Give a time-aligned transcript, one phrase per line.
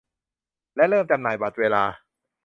[0.75, 1.83] และเริ่มจำหน่ายบัตรเวลา